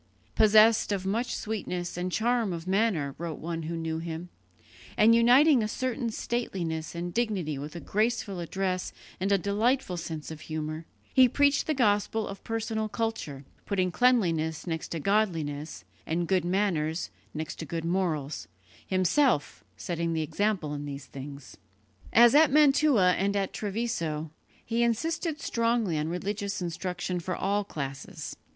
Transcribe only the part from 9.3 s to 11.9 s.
a delightful sense of humour, he preached the